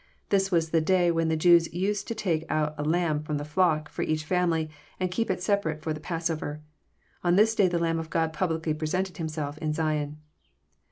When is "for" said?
3.87-4.01, 5.83-5.93